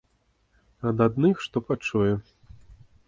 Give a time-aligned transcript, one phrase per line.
[0.91, 2.13] Ад адных што пачуе.